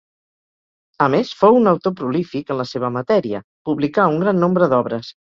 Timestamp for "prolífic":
1.99-2.49